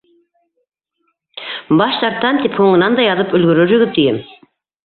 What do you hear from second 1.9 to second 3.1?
тартам» тип һуңынан да